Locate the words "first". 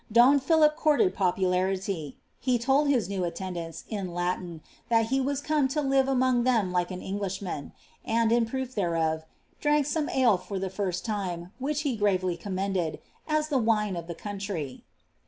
10.71-11.05